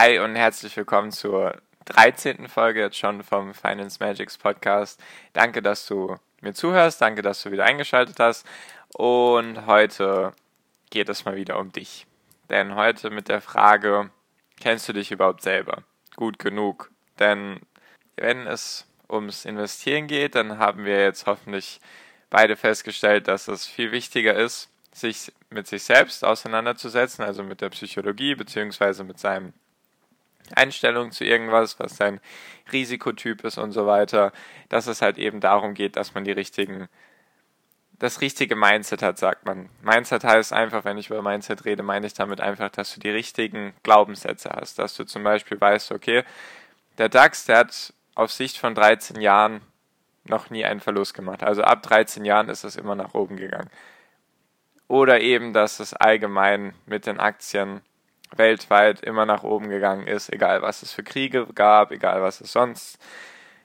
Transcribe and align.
Hi 0.00 0.20
und 0.20 0.36
herzlich 0.36 0.76
willkommen 0.76 1.10
zur 1.10 1.60
13. 1.86 2.46
Folge 2.46 2.82
jetzt 2.82 2.96
schon 2.96 3.24
vom 3.24 3.52
Finance 3.52 3.98
Magics 3.98 4.38
Podcast. 4.38 5.02
Danke, 5.32 5.60
dass 5.60 5.88
du 5.88 6.14
mir 6.40 6.54
zuhörst, 6.54 7.00
danke, 7.00 7.20
dass 7.20 7.42
du 7.42 7.50
wieder 7.50 7.64
eingeschaltet 7.64 8.20
hast. 8.20 8.46
Und 8.94 9.66
heute 9.66 10.34
geht 10.90 11.08
es 11.08 11.24
mal 11.24 11.34
wieder 11.34 11.58
um 11.58 11.72
dich. 11.72 12.06
Denn 12.48 12.76
heute 12.76 13.10
mit 13.10 13.28
der 13.28 13.40
Frage, 13.40 14.10
kennst 14.60 14.88
du 14.88 14.92
dich 14.92 15.10
überhaupt 15.10 15.42
selber 15.42 15.82
gut 16.14 16.38
genug? 16.38 16.92
Denn 17.18 17.58
wenn 18.14 18.46
es 18.46 18.86
ums 19.10 19.44
Investieren 19.44 20.06
geht, 20.06 20.36
dann 20.36 20.58
haben 20.58 20.84
wir 20.84 21.02
jetzt 21.02 21.26
hoffentlich 21.26 21.80
beide 22.30 22.54
festgestellt, 22.54 23.26
dass 23.26 23.48
es 23.48 23.66
viel 23.66 23.90
wichtiger 23.90 24.34
ist, 24.36 24.70
sich 24.92 25.32
mit 25.50 25.66
sich 25.66 25.82
selbst 25.82 26.24
auseinanderzusetzen, 26.24 27.24
also 27.24 27.42
mit 27.42 27.60
der 27.60 27.70
Psychologie 27.70 28.36
beziehungsweise 28.36 29.02
mit 29.02 29.18
seinem 29.18 29.54
Einstellung 30.56 31.10
zu 31.10 31.24
irgendwas, 31.24 31.78
was 31.78 31.96
sein 31.96 32.20
Risikotyp 32.72 33.44
ist 33.44 33.58
und 33.58 33.72
so 33.72 33.86
weiter, 33.86 34.32
dass 34.68 34.86
es 34.86 35.02
halt 35.02 35.18
eben 35.18 35.40
darum 35.40 35.74
geht, 35.74 35.96
dass 35.96 36.14
man 36.14 36.24
die 36.24 36.32
richtigen, 36.32 36.88
das 37.98 38.20
richtige 38.20 38.56
Mindset 38.56 39.02
hat, 39.02 39.18
sagt 39.18 39.44
man. 39.44 39.68
Mindset 39.82 40.24
heißt 40.24 40.52
einfach, 40.52 40.84
wenn 40.84 40.98
ich 40.98 41.10
über 41.10 41.22
Mindset 41.22 41.64
rede, 41.64 41.82
meine 41.82 42.06
ich 42.06 42.14
damit 42.14 42.40
einfach, 42.40 42.70
dass 42.70 42.94
du 42.94 43.00
die 43.00 43.10
richtigen 43.10 43.74
Glaubenssätze 43.82 44.50
hast, 44.50 44.78
dass 44.78 44.96
du 44.96 45.04
zum 45.04 45.24
Beispiel 45.24 45.60
weißt, 45.60 45.92
okay, 45.92 46.24
der 46.98 47.08
DAX, 47.08 47.44
der 47.44 47.58
hat 47.58 47.92
auf 48.14 48.32
Sicht 48.32 48.58
von 48.58 48.74
13 48.74 49.20
Jahren 49.20 49.60
noch 50.24 50.50
nie 50.50 50.64
einen 50.64 50.80
Verlust 50.80 51.14
gemacht. 51.14 51.42
Also 51.42 51.62
ab 51.62 51.82
13 51.82 52.24
Jahren 52.24 52.48
ist 52.48 52.64
es 52.64 52.76
immer 52.76 52.94
nach 52.94 53.14
oben 53.14 53.36
gegangen. 53.36 53.70
Oder 54.88 55.20
eben, 55.20 55.52
dass 55.52 55.80
es 55.80 55.94
allgemein 55.94 56.74
mit 56.86 57.06
den 57.06 57.20
Aktien 57.20 57.82
weltweit 58.36 59.00
immer 59.00 59.26
nach 59.26 59.42
oben 59.42 59.68
gegangen 59.68 60.06
ist, 60.06 60.32
egal 60.32 60.62
was 60.62 60.82
es 60.82 60.92
für 60.92 61.02
Kriege 61.02 61.46
gab, 61.54 61.90
egal 61.90 62.22
was 62.22 62.40
es 62.40 62.52
sonst, 62.52 62.98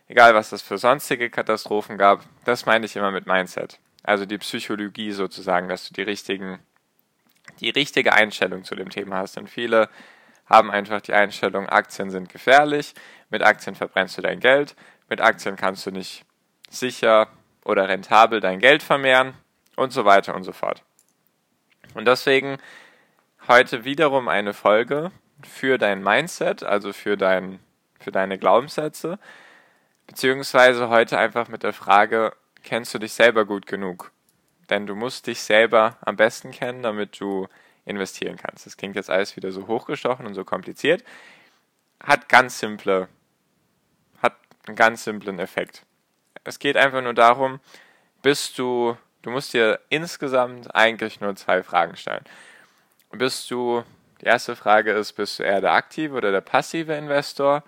egal 0.08 0.36
was 0.36 0.52
es 0.52 0.61
für 0.61 0.78
sonstige 0.78 1.30
Katastrophen 1.30 1.97
gab. 1.97 2.23
Das 2.45 2.66
meine 2.66 2.86
ich 2.86 2.95
immer 2.95 3.11
mit 3.11 3.25
Mindset. 3.25 3.80
Also 4.03 4.25
die 4.25 4.38
Psychologie 4.38 5.11
sozusagen, 5.11 5.69
dass 5.69 5.88
du 5.88 5.94
die 5.94 6.02
richtigen, 6.02 6.59
die 7.59 7.69
richtige 7.69 8.14
Einstellung 8.14 8.64
zu 8.64 8.75
dem 8.75 8.89
Thema 8.89 9.17
hast. 9.17 9.38
Und 9.38 9.50
viele 9.50 9.89
haben 10.45 10.72
einfach 10.72 11.02
die 11.02 11.14
Einstellung, 11.14 11.69
Aktien 11.69 12.09
sind 12.09 12.30
gefährlich, 12.30 12.94
mit 13.30 13.44
Aktien 13.44 13.75
verbrennst 13.75 14.17
du 14.17 14.22
dein 14.22 14.39
Geld, 14.39 14.75
mit 15.09 15.22
Aktien 15.22 15.56
kannst 15.56 15.86
du 15.86 15.91
nicht 15.91 16.25
sicher 16.69 17.28
oder 17.64 17.88
rentabel 17.88 18.39
dein 18.39 18.59
Geld 18.59 18.84
vermehren 18.84 19.34
und 19.75 19.94
so 19.94 20.06
weiter 20.06 20.36
und 20.36 20.44
so 20.44 20.52
fort. 20.52 20.84
Und 21.94 22.06
deswegen 22.06 22.58
heute 23.47 23.83
wiederum 23.83 24.27
eine 24.27 24.53
Folge 24.53 25.11
für 25.44 25.77
dein 25.77 26.02
Mindset, 26.02 26.63
also 26.63 26.94
für, 26.94 27.17
dein, 27.17 27.59
für 28.00 28.11
deine 28.11 28.38
Glaubenssätze, 28.38 29.19
beziehungsweise 30.08 30.89
heute 30.89 31.17
einfach 31.17 31.47
mit 31.47 31.63
der 31.63 31.73
Frage, 31.73 32.33
kennst 32.63 32.94
du 32.94 33.00
dich 33.00 33.13
selber 33.13 33.45
gut 33.45 33.66
genug? 33.66 34.12
Denn 34.69 34.88
du 34.88 34.95
musst 34.95 35.28
dich 35.28 35.41
selber 35.41 35.97
am 36.01 36.16
besten 36.16 36.51
kennen, 36.51 36.84
damit 36.84 37.19
du 37.19 37.47
investieren 37.85 38.38
kannst. 38.38 38.66
Das 38.66 38.78
klingt 38.78 38.95
jetzt 38.95 39.09
alles 39.09 39.35
wieder 39.35 39.51
so 39.51 39.68
hochgestochen 39.68 40.25
und 40.25 40.34
so 40.34 40.45
kompliziert. 40.45 41.03
Hat 42.01 42.29
ganz 42.29 42.59
simple, 42.59 43.09
hat 44.22 44.38
einen 44.68 44.78
ganz 44.78 45.03
simplen 45.03 45.39
Effekt. 45.39 45.84
Es 46.45 46.59
geht 46.59 46.78
einfach 46.78 47.01
nur 47.01 47.13
darum, 47.13 47.59
bist 48.22 48.57
du, 48.57 48.97
du 49.22 49.31
musst 49.31 49.53
dir 49.53 49.81
insgesamt 49.89 50.73
eigentlich 50.73 51.19
nur 51.19 51.35
zwei 51.35 51.62
Fragen 51.62 51.97
stellen 51.97 52.23
bist 53.18 53.50
du, 53.51 53.84
die 54.22 54.25
erste 54.25 54.56
Frage 54.56 54.91
ist, 54.91 55.13
bist 55.13 55.40
du 55.40 55.44
eher 55.44 55.62
der 55.62 55.74
aktive 55.74 56.16
oder 56.16 56.31
der 56.31 56.41
passive 56.41 56.94
Investor? 56.94 57.63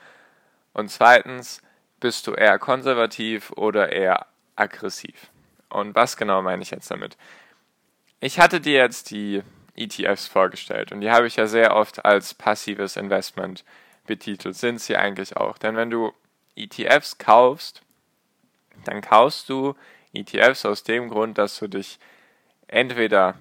Und 0.73 0.89
zweitens, 0.89 1.61
bist 1.99 2.27
du 2.27 2.33
eher 2.33 2.59
konservativ 2.59 3.51
oder 3.51 3.91
eher 3.91 4.27
aggressiv? 4.55 5.29
Und 5.69 5.95
was 5.95 6.17
genau 6.17 6.41
meine 6.41 6.61
ich 6.61 6.71
jetzt 6.71 6.91
damit? 6.91 7.17
Ich 8.19 8.39
hatte 8.39 8.61
dir 8.61 8.79
jetzt 8.79 9.11
die 9.11 9.43
ETFs 9.75 10.27
vorgestellt 10.27 10.91
und 10.91 11.01
die 11.01 11.11
habe 11.11 11.27
ich 11.27 11.35
ja 11.35 11.47
sehr 11.47 11.75
oft 11.75 12.05
als 12.05 12.33
passives 12.33 12.95
Investment 12.95 13.63
betitelt. 14.05 14.55
Sind 14.55 14.79
sie 14.79 14.95
eigentlich 14.95 15.35
auch. 15.35 15.57
Denn 15.57 15.75
wenn 15.75 15.89
du 15.89 16.13
ETFs 16.55 17.17
kaufst, 17.17 17.81
dann 18.85 19.01
kaufst 19.01 19.49
du 19.49 19.75
ETFs 20.13 20.65
aus 20.65 20.83
dem 20.83 21.09
Grund, 21.09 21.37
dass 21.37 21.59
du 21.59 21.67
dich 21.67 21.99
entweder 22.67 23.35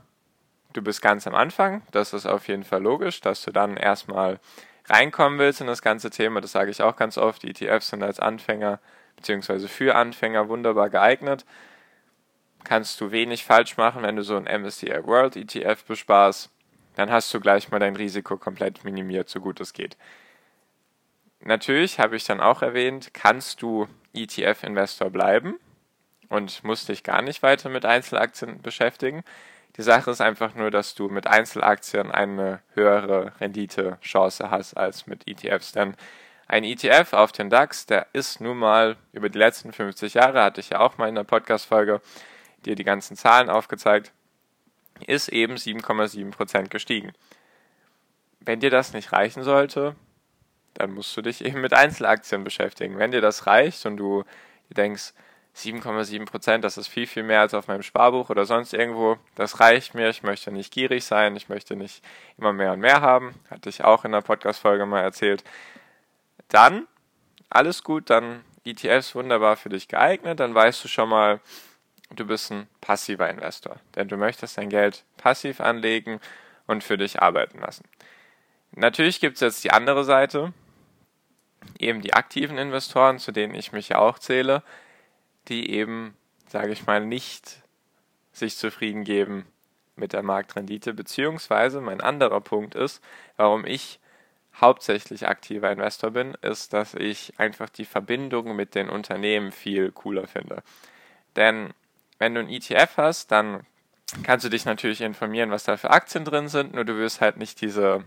du 0.74 0.82
bist 0.82 1.00
ganz 1.00 1.26
am 1.26 1.34
Anfang, 1.34 1.82
das 1.92 2.12
ist 2.12 2.26
auf 2.26 2.48
jeden 2.48 2.64
Fall 2.64 2.82
logisch, 2.82 3.20
dass 3.22 3.42
du 3.42 3.50
dann 3.50 3.76
erstmal 3.76 4.38
reinkommen 4.86 5.38
willst 5.38 5.62
in 5.62 5.66
das 5.66 5.80
ganze 5.80 6.10
Thema, 6.10 6.40
das 6.42 6.52
sage 6.52 6.70
ich 6.70 6.82
auch 6.82 6.96
ganz 6.96 7.16
oft, 7.16 7.42
die 7.42 7.50
ETFs 7.50 7.88
sind 7.88 8.02
als 8.02 8.20
Anfänger 8.20 8.80
bzw. 9.16 9.68
für 9.68 9.94
Anfänger 9.94 10.48
wunderbar 10.48 10.90
geeignet. 10.90 11.46
Kannst 12.64 13.00
du 13.00 13.10
wenig 13.10 13.44
falsch 13.44 13.76
machen, 13.76 14.02
wenn 14.02 14.16
du 14.16 14.22
so 14.22 14.36
ein 14.36 14.44
MSCI 14.44 15.04
World 15.04 15.36
ETF 15.36 15.84
besparst, 15.84 16.50
dann 16.96 17.10
hast 17.10 17.32
du 17.32 17.40
gleich 17.40 17.70
mal 17.70 17.78
dein 17.78 17.96
Risiko 17.96 18.36
komplett 18.36 18.84
minimiert, 18.84 19.28
so 19.28 19.40
gut 19.40 19.60
es 19.60 19.72
geht. 19.72 19.96
Natürlich 21.40 21.98
habe 21.98 22.16
ich 22.16 22.24
dann 22.24 22.40
auch 22.40 22.62
erwähnt, 22.62 23.12
kannst 23.12 23.60
du 23.60 23.86
ETF-Investor 24.14 25.10
bleiben 25.10 25.56
und 26.30 26.64
musst 26.64 26.88
dich 26.88 27.02
gar 27.02 27.20
nicht 27.20 27.42
weiter 27.42 27.68
mit 27.68 27.84
Einzelaktien 27.84 28.62
beschäftigen. 28.62 29.24
Die 29.76 29.82
Sache 29.82 30.10
ist 30.10 30.20
einfach 30.20 30.54
nur, 30.54 30.70
dass 30.70 30.94
du 30.94 31.08
mit 31.08 31.26
Einzelaktien 31.26 32.12
eine 32.12 32.60
höhere 32.74 33.32
Renditechance 33.40 34.50
hast 34.50 34.74
als 34.74 35.06
mit 35.06 35.26
ETFs. 35.26 35.72
Denn 35.72 35.96
ein 36.46 36.62
ETF 36.62 37.12
auf 37.12 37.32
den 37.32 37.50
DAX, 37.50 37.86
der 37.86 38.06
ist 38.12 38.40
nun 38.40 38.58
mal 38.58 38.96
über 39.12 39.28
die 39.28 39.38
letzten 39.38 39.72
50 39.72 40.14
Jahre, 40.14 40.42
hatte 40.42 40.60
ich 40.60 40.70
ja 40.70 40.80
auch 40.80 40.98
mal 40.98 41.08
in 41.08 41.16
der 41.16 41.24
Podcast-Folge 41.24 42.00
dir 42.64 42.76
die 42.76 42.84
ganzen 42.84 43.16
Zahlen 43.16 43.50
aufgezeigt, 43.50 44.12
ist 45.06 45.28
eben 45.28 45.54
7,7% 45.54 46.68
gestiegen. 46.68 47.12
Wenn 48.40 48.60
dir 48.60 48.70
das 48.70 48.92
nicht 48.92 49.12
reichen 49.12 49.42
sollte, 49.42 49.96
dann 50.74 50.92
musst 50.92 51.16
du 51.16 51.22
dich 51.22 51.44
eben 51.44 51.60
mit 51.60 51.72
Einzelaktien 51.72 52.44
beschäftigen. 52.44 52.98
Wenn 52.98 53.10
dir 53.10 53.20
das 53.20 53.46
reicht 53.46 53.86
und 53.86 53.96
du 53.96 54.24
denkst, 54.70 55.14
7,7 55.56 56.26
Prozent, 56.26 56.64
das 56.64 56.76
ist 56.76 56.88
viel, 56.88 57.06
viel 57.06 57.22
mehr 57.22 57.40
als 57.40 57.54
auf 57.54 57.68
meinem 57.68 57.82
Sparbuch 57.82 58.28
oder 58.28 58.44
sonst 58.44 58.74
irgendwo. 58.74 59.18
Das 59.36 59.60
reicht 59.60 59.94
mir. 59.94 60.08
Ich 60.08 60.24
möchte 60.24 60.50
nicht 60.50 60.72
gierig 60.72 61.04
sein. 61.04 61.36
Ich 61.36 61.48
möchte 61.48 61.76
nicht 61.76 62.04
immer 62.36 62.52
mehr 62.52 62.72
und 62.72 62.80
mehr 62.80 63.00
haben. 63.00 63.34
Hatte 63.50 63.68
ich 63.68 63.84
auch 63.84 64.04
in 64.04 64.12
der 64.12 64.20
Podcast-Folge 64.20 64.84
mal 64.84 65.02
erzählt. 65.02 65.44
Dann, 66.48 66.88
alles 67.50 67.84
gut, 67.84 68.10
dann 68.10 68.44
ETFs 68.64 69.14
wunderbar 69.14 69.56
für 69.56 69.68
dich 69.68 69.86
geeignet. 69.86 70.40
Dann 70.40 70.54
weißt 70.54 70.82
du 70.82 70.88
schon 70.88 71.08
mal, 71.08 71.40
du 72.10 72.26
bist 72.26 72.50
ein 72.50 72.66
passiver 72.80 73.30
Investor. 73.30 73.76
Denn 73.94 74.08
du 74.08 74.16
möchtest 74.16 74.58
dein 74.58 74.70
Geld 74.70 75.04
passiv 75.18 75.60
anlegen 75.60 76.18
und 76.66 76.82
für 76.82 76.98
dich 76.98 77.22
arbeiten 77.22 77.60
lassen. 77.60 77.84
Natürlich 78.72 79.20
gibt 79.20 79.36
es 79.36 79.40
jetzt 79.40 79.62
die 79.62 79.70
andere 79.70 80.02
Seite, 80.02 80.52
eben 81.78 82.00
die 82.00 82.14
aktiven 82.14 82.58
Investoren, 82.58 83.20
zu 83.20 83.30
denen 83.30 83.54
ich 83.54 83.70
mich 83.70 83.90
ja 83.90 83.98
auch 83.98 84.18
zähle 84.18 84.64
die 85.48 85.70
eben, 85.70 86.16
sage 86.48 86.72
ich 86.72 86.86
mal, 86.86 87.04
nicht 87.04 87.62
sich 88.32 88.56
zufrieden 88.56 89.04
geben 89.04 89.46
mit 89.96 90.12
der 90.12 90.22
Marktrendite, 90.22 90.92
beziehungsweise 90.92 91.80
mein 91.80 92.00
anderer 92.00 92.40
Punkt 92.40 92.74
ist, 92.74 93.02
warum 93.36 93.64
ich 93.64 94.00
hauptsächlich 94.60 95.26
aktiver 95.28 95.70
Investor 95.70 96.10
bin, 96.10 96.34
ist, 96.42 96.72
dass 96.72 96.94
ich 96.94 97.38
einfach 97.38 97.68
die 97.68 97.84
Verbindung 97.84 98.54
mit 98.56 98.74
den 98.74 98.88
Unternehmen 98.88 99.52
viel 99.52 99.90
cooler 99.92 100.26
finde. 100.26 100.62
Denn 101.36 101.74
wenn 102.18 102.34
du 102.34 102.40
ein 102.40 102.48
ETF 102.48 102.96
hast, 102.96 103.32
dann 103.32 103.66
kannst 104.22 104.44
du 104.44 104.50
dich 104.50 104.64
natürlich 104.64 105.00
informieren, 105.00 105.50
was 105.50 105.64
da 105.64 105.76
für 105.76 105.90
Aktien 105.90 106.24
drin 106.24 106.48
sind, 106.48 106.74
nur 106.74 106.84
du 106.84 106.96
wirst 106.96 107.20
halt 107.20 107.36
nicht 107.36 107.60
diese 107.60 108.04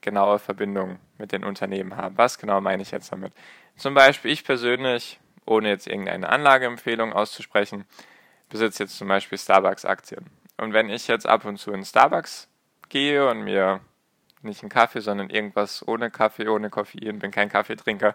genaue 0.00 0.38
Verbindung 0.38 0.98
mit 1.18 1.32
den 1.32 1.44
Unternehmen 1.44 1.96
haben. 1.96 2.18
Was 2.18 2.38
genau 2.38 2.60
meine 2.60 2.82
ich 2.82 2.90
jetzt 2.90 3.10
damit? 3.12 3.32
Zum 3.76 3.94
Beispiel 3.94 4.30
ich 4.30 4.44
persönlich 4.44 5.18
ohne 5.52 5.68
jetzt 5.68 5.86
irgendeine 5.86 6.28
Anlageempfehlung 6.28 7.12
auszusprechen, 7.12 7.84
besitze 8.48 8.84
jetzt 8.84 8.96
zum 8.96 9.08
Beispiel 9.08 9.38
Starbucks-Aktien. 9.38 10.26
Und 10.58 10.72
wenn 10.72 10.90
ich 10.90 11.08
jetzt 11.08 11.26
ab 11.26 11.44
und 11.44 11.58
zu 11.58 11.72
in 11.72 11.84
Starbucks 11.84 12.48
gehe 12.88 13.28
und 13.28 13.42
mir 13.42 13.80
nicht 14.42 14.62
einen 14.62 14.70
Kaffee, 14.70 15.00
sondern 15.00 15.30
irgendwas 15.30 15.86
ohne 15.86 16.10
Kaffee, 16.10 16.48
ohne 16.48 16.70
Koffein, 16.70 17.18
bin 17.18 17.30
kein 17.30 17.48
Kaffeetrinker. 17.48 18.14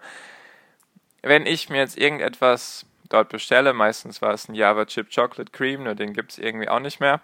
Wenn 1.22 1.46
ich 1.46 1.70
mir 1.70 1.80
jetzt 1.80 1.98
irgendetwas 1.98 2.86
dort 3.10 3.30
bestelle, 3.30 3.74
meistens 3.74 4.22
war 4.22 4.34
es 4.34 4.48
ein 4.48 4.56
Java 4.56 4.86
Chip 4.86 5.10
Chocolate 5.14 5.52
Cream, 5.52 5.84
nur 5.84 5.96
den 5.96 6.14
gibt 6.14 6.34
es 6.34 6.38
irgendwie 6.38 6.70
auch 6.70 6.80
nicht 6.80 7.00
mehr. 7.00 7.22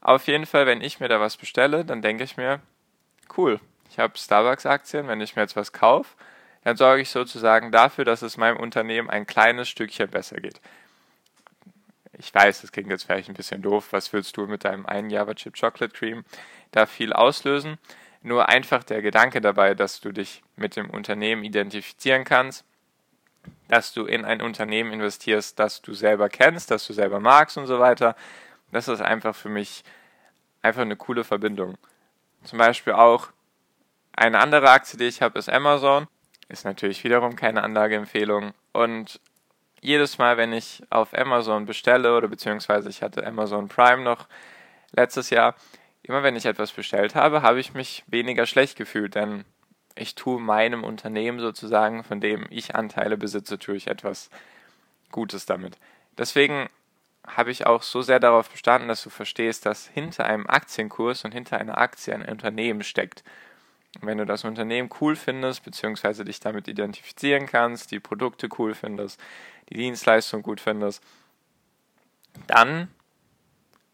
Auf 0.00 0.26
jeden 0.26 0.46
Fall, 0.46 0.66
wenn 0.66 0.82
ich 0.82 1.00
mir 1.00 1.08
da 1.08 1.20
was 1.20 1.36
bestelle, 1.36 1.84
dann 1.84 2.02
denke 2.02 2.24
ich 2.24 2.36
mir, 2.36 2.60
cool, 3.36 3.60
ich 3.90 3.98
habe 3.98 4.16
Starbucks-Aktien, 4.16 5.08
wenn 5.08 5.20
ich 5.20 5.34
mir 5.34 5.42
jetzt 5.42 5.56
was 5.56 5.72
kaufe, 5.72 6.14
dann 6.66 6.76
sorge 6.76 7.02
ich 7.02 7.10
sozusagen 7.10 7.70
dafür, 7.70 8.04
dass 8.04 8.22
es 8.22 8.36
meinem 8.36 8.56
Unternehmen 8.56 9.08
ein 9.08 9.24
kleines 9.24 9.68
Stückchen 9.68 10.10
besser 10.10 10.40
geht. 10.40 10.60
Ich 12.18 12.34
weiß, 12.34 12.62
das 12.62 12.72
klingt 12.72 12.90
jetzt 12.90 13.04
vielleicht 13.04 13.28
ein 13.28 13.36
bisschen 13.36 13.62
doof. 13.62 13.92
Was 13.92 14.12
willst 14.12 14.36
du 14.36 14.48
mit 14.48 14.64
deinem 14.64 14.84
einen 14.84 15.08
Java 15.08 15.34
Chip 15.34 15.54
Chocolate 15.56 15.96
Cream 15.96 16.24
da 16.72 16.86
viel 16.86 17.12
auslösen? 17.12 17.78
Nur 18.20 18.48
einfach 18.48 18.82
der 18.82 19.00
Gedanke 19.00 19.40
dabei, 19.40 19.76
dass 19.76 20.00
du 20.00 20.10
dich 20.10 20.42
mit 20.56 20.74
dem 20.74 20.90
Unternehmen 20.90 21.44
identifizieren 21.44 22.24
kannst, 22.24 22.64
dass 23.68 23.92
du 23.92 24.04
in 24.04 24.24
ein 24.24 24.42
Unternehmen 24.42 24.92
investierst, 24.92 25.60
das 25.60 25.82
du 25.82 25.94
selber 25.94 26.28
kennst, 26.28 26.72
das 26.72 26.84
du 26.84 26.92
selber 26.92 27.20
magst 27.20 27.56
und 27.58 27.68
so 27.68 27.78
weiter. 27.78 28.16
Das 28.72 28.88
ist 28.88 29.02
einfach 29.02 29.36
für 29.36 29.50
mich 29.50 29.84
einfach 30.62 30.82
eine 30.82 30.96
coole 30.96 31.22
Verbindung. 31.22 31.78
Zum 32.42 32.58
Beispiel 32.58 32.94
auch 32.94 33.28
eine 34.16 34.40
andere 34.40 34.68
Aktie, 34.68 34.98
die 34.98 35.04
ich 35.04 35.22
habe, 35.22 35.38
ist 35.38 35.48
Amazon. 35.48 36.08
Ist 36.48 36.64
natürlich 36.64 37.02
wiederum 37.04 37.36
keine 37.36 37.62
Anlageempfehlung. 37.62 38.52
Und 38.72 39.20
jedes 39.80 40.18
Mal, 40.18 40.36
wenn 40.36 40.52
ich 40.52 40.82
auf 40.90 41.16
Amazon 41.16 41.66
bestelle 41.66 42.16
oder 42.16 42.28
beziehungsweise 42.28 42.88
ich 42.88 43.02
hatte 43.02 43.26
Amazon 43.26 43.68
Prime 43.68 44.02
noch 44.02 44.26
letztes 44.92 45.30
Jahr, 45.30 45.54
immer 46.02 46.22
wenn 46.22 46.36
ich 46.36 46.46
etwas 46.46 46.72
bestellt 46.72 47.14
habe, 47.14 47.42
habe 47.42 47.60
ich 47.60 47.74
mich 47.74 48.04
weniger 48.06 48.46
schlecht 48.46 48.76
gefühlt, 48.76 49.14
denn 49.14 49.44
ich 49.96 50.14
tue 50.14 50.40
meinem 50.40 50.84
Unternehmen 50.84 51.40
sozusagen, 51.40 52.04
von 52.04 52.20
dem 52.20 52.46
ich 52.50 52.74
Anteile 52.74 53.16
besitze, 53.16 53.58
tue 53.58 53.76
ich 53.76 53.88
etwas 53.88 54.30
Gutes 55.10 55.46
damit. 55.46 55.78
Deswegen 56.18 56.68
habe 57.26 57.50
ich 57.50 57.66
auch 57.66 57.82
so 57.82 58.02
sehr 58.02 58.20
darauf 58.20 58.50
bestanden, 58.50 58.88
dass 58.88 59.02
du 59.02 59.10
verstehst, 59.10 59.66
dass 59.66 59.88
hinter 59.88 60.26
einem 60.26 60.46
Aktienkurs 60.46 61.24
und 61.24 61.32
hinter 61.32 61.58
einer 61.58 61.78
Aktie 61.78 62.14
ein 62.14 62.24
Unternehmen 62.24 62.82
steckt. 62.82 63.24
Wenn 64.02 64.18
du 64.18 64.26
das 64.26 64.44
Unternehmen 64.44 64.90
cool 65.00 65.16
findest, 65.16 65.64
beziehungsweise 65.64 66.24
dich 66.24 66.40
damit 66.40 66.68
identifizieren 66.68 67.46
kannst, 67.46 67.90
die 67.90 68.00
Produkte 68.00 68.48
cool 68.58 68.74
findest, 68.74 69.20
die 69.70 69.76
Dienstleistung 69.76 70.42
gut 70.42 70.60
findest, 70.60 71.02
dann 72.46 72.88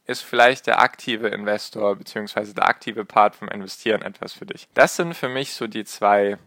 ist 0.07 0.23
vielleicht 0.23 0.67
der 0.67 0.81
aktive 0.81 1.29
Investor 1.29 1.97
beziehungsweise 1.97 2.55
der 2.55 2.67
aktive 2.67 3.05
Part 3.05 3.37
vom 3.37 3.49
Investieren 3.49 4.03
etwas 4.03 4.33
für 4.33 4.47
dich. 4.47 4.69
Das 4.75 4.97
sind 4.97 5.15
für 5.15 5.29
mich 5.29 5.55
so 5.55 5.67
die 5.67 5.85
zwei 5.85 6.39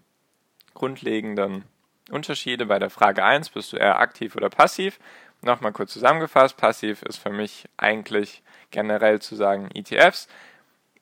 grundlegenden 0.74 1.64
Unterschiede 2.12 2.66
bei 2.66 2.80
der 2.80 2.90
Frage 2.90 3.24
1, 3.24 3.50
bist 3.50 3.74
du 3.74 3.78
eher 3.78 4.00
aktiv 4.00 4.36
oder 4.36 4.50
passiv? 4.50 5.00
Nochmal 5.42 5.72
kurz 5.72 5.94
zusammengefasst, 5.94 6.58
passiv 6.58 7.02
ist 7.04 7.18
für 7.18 7.30
mich 7.30 7.66
eigentlich 7.78 8.44
generell 8.72 9.22
zu 9.22 9.36
sagen 9.36 9.70
ETFs. 9.74 10.28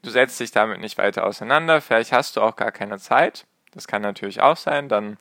Du 0.04 0.10
setzt 0.10 0.40
dich 0.40 0.52
damit 0.52 0.82
nicht 0.82 0.98
weiter 0.98 1.26
auseinander, 1.26 1.82
vielleicht 1.82 2.12
hast 2.12 2.36
du 2.36 2.42
auch 2.42 2.58
gar 2.58 2.72
keine 2.72 3.00
Zeit. 3.00 3.46
Das 3.72 3.88
kann 3.88 4.02
natürlich 4.02 4.42
auch 4.42 4.58
sein, 4.58 4.90
dann 4.90 5.18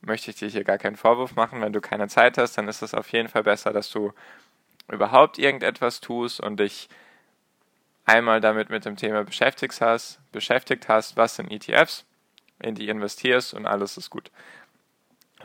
möchte 0.00 0.30
ich 0.30 0.38
dir 0.38 0.48
hier 0.48 0.64
gar 0.64 0.78
keinen 0.78 0.96
Vorwurf 0.96 1.36
machen. 1.36 1.60
Wenn 1.60 1.74
du 1.74 1.80
keine 1.80 2.08
Zeit 2.08 2.38
hast, 2.38 2.56
dann 2.56 2.68
ist 2.68 2.82
es 2.82 2.94
auf 2.94 3.12
jeden 3.12 3.28
Fall 3.28 3.42
besser, 3.42 3.72
dass 3.72 3.90
du 3.90 4.12
überhaupt 4.90 5.38
irgendetwas 5.38 6.00
tust 6.00 6.40
und 6.40 6.58
dich 6.58 6.88
einmal 8.06 8.40
damit 8.40 8.70
mit 8.70 8.86
dem 8.86 8.96
Thema 8.96 9.24
beschäftigt 9.24 9.78
hast, 9.82 10.20
beschäftigt 10.32 10.88
hast, 10.88 11.18
was 11.18 11.36
sind 11.36 11.50
ETFs, 11.50 12.06
in 12.60 12.74
die 12.74 12.88
investierst 12.88 13.52
und 13.52 13.66
alles 13.66 13.98
ist 13.98 14.08
gut. 14.08 14.30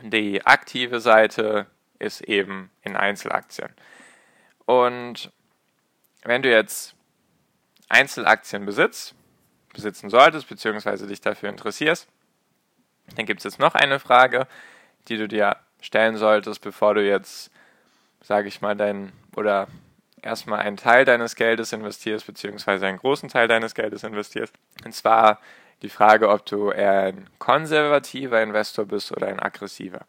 Die 0.01 0.45
aktive 0.45 1.01
Seite 1.01 1.67
ist 1.99 2.21
eben 2.21 2.71
in 2.81 2.95
Einzelaktien. 2.95 3.69
Und 4.65 5.31
wenn 6.23 6.41
du 6.41 6.49
jetzt 6.49 6.95
Einzelaktien 7.93 8.65
besitzt, 8.65 9.15
besitzen 9.73 10.09
solltest, 10.09 10.49
beziehungsweise 10.49 11.07
dich 11.07 11.21
dafür 11.21 11.49
interessierst, 11.49 12.07
dann 13.15 13.25
gibt 13.25 13.39
es 13.39 13.43
jetzt 13.43 13.59
noch 13.59 13.75
eine 13.75 13.99
Frage, 13.99 14.47
die 15.07 15.17
du 15.17 15.27
dir 15.27 15.57
stellen 15.81 16.17
solltest, 16.17 16.61
bevor 16.61 16.95
du 16.95 17.05
jetzt, 17.05 17.51
sage 18.21 18.47
ich 18.47 18.61
mal, 18.61 18.75
dein 18.75 19.11
oder 19.35 19.67
erstmal 20.21 20.59
einen 20.59 20.77
Teil 20.77 21.05
deines 21.05 21.35
Geldes 21.35 21.73
investierst, 21.73 22.25
beziehungsweise 22.25 22.87
einen 22.87 22.97
großen 22.97 23.29
Teil 23.29 23.47
deines 23.47 23.75
Geldes 23.75 24.03
investierst. 24.03 24.53
Und 24.85 24.93
zwar 24.93 25.39
die 25.81 25.89
Frage, 25.89 26.29
ob 26.29 26.45
du 26.45 26.71
eher 26.71 27.03
ein 27.03 27.29
konservativer 27.39 28.41
Investor 28.41 28.85
bist 28.85 29.11
oder 29.11 29.27
ein 29.27 29.41
aggressiver. 29.41 30.05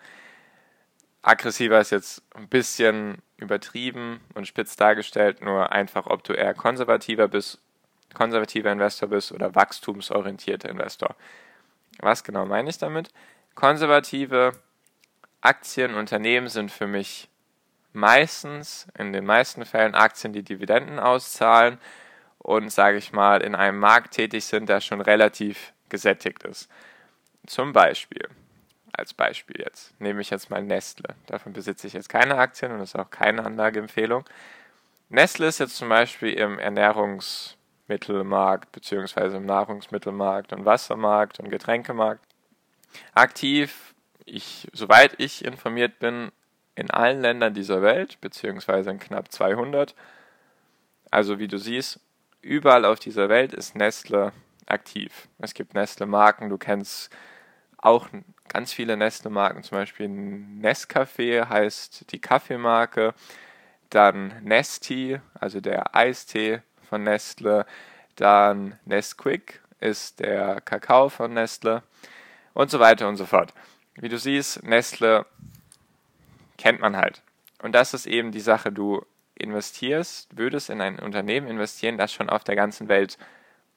Aggressiver 1.23 1.81
ist 1.81 1.91
jetzt 1.91 2.23
ein 2.35 2.49
bisschen 2.49 3.23
übertrieben 3.39 4.21
und 4.35 4.47
spitz 4.47 4.77
dargestellt, 4.77 5.43
nur 5.43 5.73
einfach, 5.73 6.07
ob 6.07 6.23
du 6.23 6.35
eher 6.35 6.55
konservativer 6.55 7.29
bist, 7.29 7.61
konservativer 8.15 8.73
Investor 8.73 9.09
bist 9.09 9.33
oder 9.33 9.55
wachstumsorientierter 9.55 10.69
Investor. 10.69 11.15
Was 12.01 12.25
genau 12.25 12.47
meine 12.47 12.71
ich 12.71 12.79
damit? 12.79 13.11
Konservative 13.55 14.53
Aktien, 15.41 15.95
Unternehmen 15.95 16.49
sind 16.49 16.73
für 16.73 16.87
mich 16.87 17.29
meistens, 17.93 18.89
in 18.99 19.13
den 19.13 19.25
meisten 19.25 19.65
Fällen 19.65 19.95
Aktien, 19.95 20.33
die 20.33 20.43
Dividenden 20.43 20.99
auszahlen 20.99 21.79
und, 22.39 22.71
sage 22.71 22.99
ich 22.99 23.13
mal, 23.13 23.43
in 23.43 23.55
einem 23.55 23.79
Markt 23.79 24.15
tätig 24.15 24.45
sind, 24.45 24.69
der 24.69 24.81
schon 24.81 25.01
relativ 25.01 25.73
gesättigt 25.89 26.43
ist. 26.45 26.69
Zum 27.47 27.73
Beispiel, 27.73 28.29
als 28.93 29.15
Beispiel 29.15 29.61
jetzt, 29.61 29.99
nehme 30.01 30.21
ich 30.21 30.31
jetzt 30.31 30.51
mal 30.51 30.63
Nestle. 30.63 31.15
Davon 31.27 31.53
besitze 31.53 31.87
ich 31.87 31.93
jetzt 31.93 32.09
keine 32.09 32.37
Aktien 32.37 32.73
und 32.73 32.79
das 32.79 32.91
ist 32.91 33.01
auch 33.01 33.11
keine 33.11 33.45
Anlageempfehlung. 33.45 34.25
Nestle 35.09 35.47
ist 35.47 35.59
jetzt 35.59 35.77
zum 35.77 35.89
Beispiel 35.89 36.33
im 36.33 36.59
Ernährungsmittelmarkt 37.87 38.73
beziehungsweise 38.73 39.37
im 39.37 39.47
Nahrungsmittelmarkt 39.47 40.53
und 40.53 40.65
Wassermarkt 40.65 41.41
und 41.41 41.51
Getränkemarkt 41.51 42.25
aktiv. 43.15 43.95
Ich, 44.25 44.69
soweit 44.73 45.21
ich 45.21 45.45
informiert 45.45 45.99
bin, 45.99 46.33
in 46.77 46.91
allen 46.91 47.21
Ländern 47.21 47.55
dieser 47.55 47.83
Welt, 47.83 48.21
beziehungsweise 48.21 48.91
in 48.91 48.99
knapp 48.99 49.31
200. 49.31 49.95
Also 51.11 51.39
wie 51.39 51.47
du 51.47 51.59
siehst, 51.59 52.01
überall 52.41 52.85
auf 52.85 52.99
dieser 52.99 53.29
Welt 53.29 53.53
ist 53.53 53.77
Nestle 53.77 54.33
aktiv. 54.67 55.29
Es 55.39 55.55
gibt 55.55 55.75
Nestle-Marken, 55.75 56.49
du 56.49 56.59
kennst 56.59 57.15
auch 57.77 58.09
ganz 58.49 58.73
viele 58.73 58.97
Nestle-Marken, 58.97 59.63
zum 59.63 59.79
Beispiel 59.79 60.07
Nescafé 60.07 61.49
heißt 61.49 62.11
die 62.13 62.21
Kaffeemarke, 62.21 63.15
dann 63.91 64.43
Nesti, 64.43 65.21
also 65.35 65.61
der 65.61 65.95
Eistee 65.95 66.63
von 66.95 67.03
Nestle, 67.03 67.67
dann 68.15 68.79
Nesquik 68.85 69.61
ist 69.81 70.21
der 70.21 70.61
Kakao 70.61 71.09
von 71.09 71.35
Nestle 71.35 71.83
und 72.53 72.71
so 72.71 72.79
weiter 72.79 73.09
und 73.09 73.17
so 73.17 73.27
fort. 73.27 73.53
Wie 73.97 74.09
du 74.09 74.17
siehst, 74.17 74.63
Nestle 74.63 75.27
kennt 76.57 76.79
man 76.79 76.97
halt. 76.97 77.23
Und 77.61 77.73
das 77.73 77.95
ist 77.95 78.07
eben 78.07 78.31
die 78.31 78.39
Sache, 78.39 78.71
du 78.71 79.05
investierst, 79.35 80.37
würdest 80.37 80.71
in 80.71 80.81
ein 80.81 81.01
Unternehmen 81.01 81.49
investieren, 81.49 81.99
das 81.99 82.13
schon 82.13 82.31
auf 82.31 82.45
der 82.45 82.55
ganzen 82.55 82.87
Welt 82.87 83.19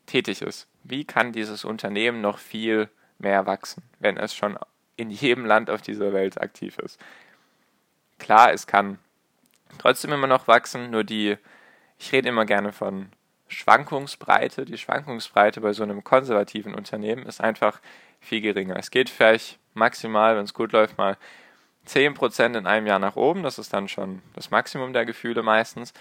tätig 0.06 0.44
ist. 0.44 0.68
Wie 0.84 1.04
kann 1.04 1.32
dieses 1.32 1.66
Unternehmen 1.66 2.22
noch 2.22 2.38
viel 2.38 2.88
mehr 3.18 3.48
wachsen, 3.48 3.82
wenn 3.98 4.18
es 4.18 4.36
schon 4.36 4.60
in 4.96 5.10
jedem 5.10 5.44
Land 5.44 5.72
auf 5.72 5.82
dieser 5.82 6.14
Welt 6.14 6.40
aktiv 6.40 6.78
ist? 6.78 7.00
Klar, 8.20 8.54
es 8.54 8.68
kann 8.68 9.00
trotzdem 9.80 10.14
immer 10.14 10.28
noch 10.28 10.48
wachsen, 10.48 10.92
nur 10.92 11.04
die, 11.04 11.36
ich 11.98 12.12
rede 12.12 12.30
immer 12.30 12.46
gerne 12.46 12.72
von 12.72 13.10
Schwankungsbreite. 13.48 14.66
Die 14.66 14.78
Schwankungsbreite 14.78 15.62
bei 15.62 15.74
so 15.74 15.84
einem 15.84 16.04
konservativen 16.04 16.76
Unternehmen 16.76 17.26
ist 17.26 17.42
einfach 17.42 17.80
viel 18.20 18.42
geringer. 18.42 18.78
Es 18.78 18.92
geht 18.92 19.10
vielleicht 19.10 19.60
maximal, 19.74 20.36
wenn 20.36 20.44
es 20.44 20.54
gut 20.54 20.72
läuft, 20.72 20.98
mal 20.98 21.18
10% 21.88 22.58
in 22.58 22.68
einem 22.68 22.88
Jahr 22.88 23.00
nach 23.00 23.16
oben, 23.16 23.44
das 23.44 23.60
ist 23.60 23.72
dann 23.74 23.88
schon 23.88 24.22
das 24.34 24.52
Maximum 24.52 24.92
der 24.94 25.06
Gefühle 25.06 25.44
meistens. 25.44 25.94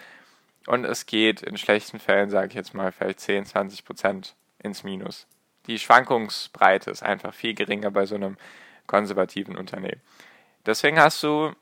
Und 0.67 0.85
es 0.85 1.07
geht 1.07 1.43
in 1.43 1.57
schlechten 1.57 2.01
Fällen, 2.01 2.29
sage 2.29 2.49
ich 2.49 2.55
jetzt 2.55 2.75
mal, 2.75 2.91
vielleicht 2.91 3.21
10, 3.21 3.45
20% 3.45 4.33
ins 4.59 4.83
Minus. 4.83 5.29
Die 5.67 5.79
Schwankungsbreite 5.79 6.91
ist 6.91 7.05
einfach 7.05 7.33
viel 7.33 7.55
geringer 7.55 7.93
bei 7.93 8.07
so 8.07 8.17
einem 8.17 8.37
konservativen 8.87 9.57
Unternehmen. 9.57 10.01
Deswegen 10.65 10.99
hast 10.99 11.23
du, 11.23 11.53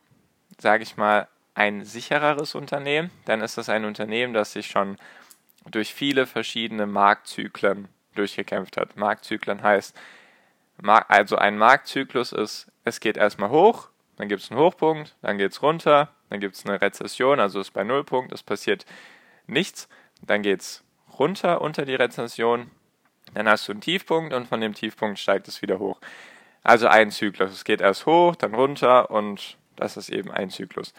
sage 0.58 0.82
ich 0.82 0.96
mal, 0.96 1.28
ein 1.54 1.84
sichereres 1.84 2.54
Unternehmen, 2.54 3.10
dann 3.24 3.40
ist 3.40 3.58
das 3.58 3.68
ein 3.68 3.84
Unternehmen, 3.84 4.34
das 4.34 4.52
sich 4.52 4.66
schon 4.66 4.98
durch 5.70 5.94
viele 5.94 6.26
verschiedene 6.26 6.86
Marktzyklen 6.86 7.88
durchgekämpft 8.14 8.76
hat. 8.76 8.96
Marktzyklen 8.96 9.62
heißt, 9.62 9.96
also 10.82 11.36
ein 11.36 11.56
Marktzyklus 11.56 12.32
ist, 12.32 12.70
es 12.84 13.00
geht 13.00 13.16
erstmal 13.16 13.50
hoch, 13.50 13.88
dann 14.16 14.28
gibt 14.28 14.42
es 14.42 14.50
einen 14.50 14.60
Hochpunkt, 14.60 15.16
dann 15.22 15.38
geht 15.38 15.52
es 15.52 15.62
runter, 15.62 16.10
dann 16.30 16.40
gibt 16.40 16.56
es 16.56 16.66
eine 16.66 16.80
Rezession, 16.80 17.40
also 17.40 17.60
ist 17.60 17.72
bei 17.72 17.84
Nullpunkt, 17.84 18.32
es 18.32 18.42
passiert 18.42 18.84
nichts, 19.46 19.88
dann 20.22 20.42
geht 20.42 20.60
es 20.60 20.84
runter 21.18 21.60
unter 21.60 21.84
die 21.84 21.94
Rezession, 21.94 22.70
Dann 23.32 23.48
hast 23.48 23.66
du 23.66 23.72
einen 23.72 23.80
Tiefpunkt 23.80 24.34
und 24.34 24.46
von 24.46 24.60
dem 24.60 24.74
Tiefpunkt 24.74 25.18
steigt 25.18 25.48
es 25.48 25.62
wieder 25.62 25.78
hoch. 25.78 25.98
Also 26.62 26.86
ein 26.86 27.10
Zyklus. 27.10 27.52
Es 27.52 27.64
geht 27.64 27.80
erst 27.80 28.06
hoch, 28.06 28.36
dann 28.36 28.54
runter 28.54 29.10
und 29.10 29.56
das 29.76 29.96
ist 29.96 30.08
eben 30.10 30.30
ein 30.30 30.50
Zyklus. 30.50 30.92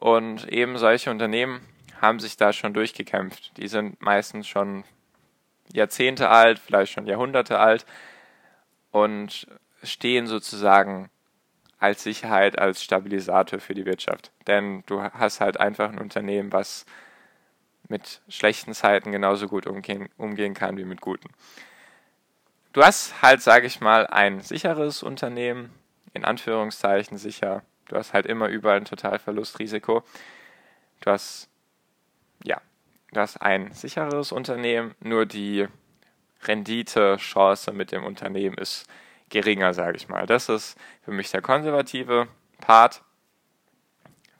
Und 0.00 0.48
eben 0.48 0.78
solche 0.78 1.10
Unternehmen 1.10 1.60
haben 2.00 2.18
sich 2.18 2.36
da 2.36 2.52
schon 2.52 2.72
durchgekämpft. 2.72 3.56
Die 3.58 3.68
sind 3.68 4.00
meistens 4.00 4.48
schon 4.48 4.84
Jahrzehnte 5.72 6.30
alt, 6.30 6.58
vielleicht 6.58 6.92
schon 6.92 7.06
Jahrhunderte 7.06 7.58
alt 7.58 7.84
und 8.90 9.46
stehen 9.82 10.26
sozusagen 10.26 11.10
als 11.78 12.02
Sicherheit, 12.02 12.58
als 12.58 12.82
Stabilisator 12.82 13.60
für 13.60 13.74
die 13.74 13.84
Wirtschaft. 13.84 14.32
Denn 14.46 14.82
du 14.86 15.02
hast 15.02 15.40
halt 15.40 15.60
einfach 15.60 15.90
ein 15.90 15.98
Unternehmen, 15.98 16.52
was 16.52 16.86
mit 17.88 18.22
schlechten 18.28 18.72
Zeiten 18.72 19.12
genauso 19.12 19.48
gut 19.48 19.66
umgehen, 19.66 20.08
umgehen 20.16 20.54
kann 20.54 20.76
wie 20.78 20.84
mit 20.84 21.00
guten. 21.00 21.28
Du 22.72 22.82
hast 22.82 23.20
halt, 23.20 23.42
sage 23.42 23.66
ich 23.66 23.80
mal, 23.80 24.06
ein 24.06 24.40
sicheres 24.40 25.02
Unternehmen, 25.02 25.72
in 26.14 26.24
Anführungszeichen 26.24 27.18
sicher. 27.18 27.62
Du 27.90 27.96
hast 27.96 28.12
halt 28.12 28.26
immer 28.26 28.46
überall 28.46 28.76
ein 28.76 28.84
Totalverlustrisiko. 28.84 30.04
Du 31.00 31.10
hast, 31.10 31.48
ja, 32.44 32.60
du 33.10 33.20
hast 33.20 33.42
ein 33.42 33.72
sicheres 33.72 34.30
Unternehmen, 34.30 34.94
nur 35.00 35.26
die 35.26 35.66
Renditechance 36.44 37.72
mit 37.72 37.90
dem 37.90 38.04
Unternehmen 38.04 38.56
ist 38.56 38.86
geringer, 39.28 39.74
sage 39.74 39.96
ich 39.96 40.08
mal. 40.08 40.24
Das 40.26 40.48
ist 40.48 40.78
für 41.04 41.10
mich 41.10 41.32
der 41.32 41.42
konservative 41.42 42.28
Part 42.60 43.02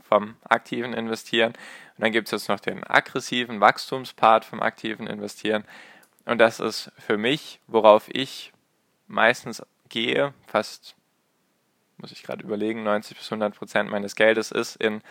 vom 0.09 0.37
aktiven 0.49 0.93
Investieren. 0.93 1.53
Und 1.97 2.05
dann 2.05 2.13
gibt 2.13 2.29
es 2.29 2.33
jetzt 2.33 2.49
noch 2.49 2.61
den 2.61 2.85
aggressiven 2.85 3.61
Wachstumspart 3.61 4.45
vom 4.45 4.63
aktiven 4.63 5.09
Investieren. 5.09 5.65
Und 6.25 6.39
das 6.39 6.61
ist 6.61 6.93
für 6.99 7.19
mich, 7.19 7.59
worauf 7.67 8.09
ich 8.13 8.53
meistens 9.09 9.61
gehe, 9.89 10.35
fast, 10.47 10.95
muss 12.01 12.13
ich 12.13 12.23
gerade 12.23 12.43
überlegen, 12.43 12.83
90 12.83 13.17
bis 13.17 13.27
100 13.27 13.55
Prozent 13.57 13.91
meines 13.91 14.17
Geldes 14.17 14.51
ist 14.51 14.77
in 14.77 15.03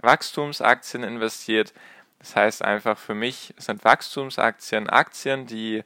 Wachstumsaktien 0.00 1.02
investiert. 1.02 1.72
Das 2.18 2.36
heißt 2.36 2.62
einfach 2.62 2.98
für 2.98 3.14
mich 3.14 3.54
sind 3.58 3.84
Wachstumsaktien 3.84 4.88
Aktien, 4.88 5.46
die 5.46 5.82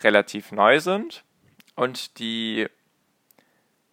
relativ 0.00 0.52
neu 0.52 0.80
sind 0.80 1.24
und 1.76 2.18
die, 2.18 2.66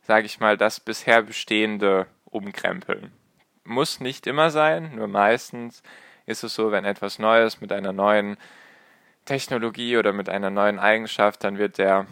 sage 0.01 0.25
ich 0.25 0.39
mal, 0.39 0.57
das 0.57 0.79
bisher 0.79 1.21
Bestehende 1.21 2.07
umkrempeln 2.25 3.11
muss 3.63 3.99
nicht 3.99 4.27
immer 4.27 4.49
sein, 4.49 4.95
nur 4.95 5.07
meistens 5.07 5.83
ist 6.25 6.43
es 6.43 6.53
so, 6.55 6.71
wenn 6.71 6.85
etwas 6.85 7.19
Neues 7.19 7.61
mit 7.61 7.71
einer 7.71 7.93
neuen 7.93 8.37
Technologie 9.25 9.97
oder 9.97 10.13
mit 10.13 10.29
einer 10.29 10.49
neuen 10.49 10.79
Eigenschaft, 10.79 11.43
dann 11.43 11.57
wird 11.57 11.77
der 11.77 12.05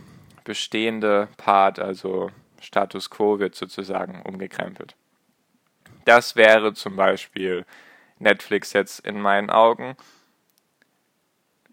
bestehende 0.43 1.27
Part, 1.37 1.79
also 1.79 2.31
Status 2.61 3.09
quo, 3.09 3.39
wird 3.39 3.55
sozusagen 3.55 4.21
umgekrempelt. 4.21 4.95
Das 6.05 6.35
wäre 6.35 6.73
zum 6.73 6.95
Beispiel 6.95 7.65
Netflix 8.17 8.73
jetzt 8.73 8.99
in 8.99 9.19
meinen 9.21 9.49
Augen, 9.49 9.95